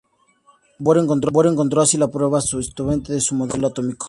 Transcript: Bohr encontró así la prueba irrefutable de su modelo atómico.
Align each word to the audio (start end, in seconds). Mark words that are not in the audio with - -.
Bohr 0.79 0.97
encontró 1.45 1.79
así 1.79 1.95
la 1.95 2.07
prueba 2.07 2.39
irrefutable 2.39 2.97
de 3.07 3.21
su 3.21 3.35
modelo 3.35 3.67
atómico. 3.67 3.99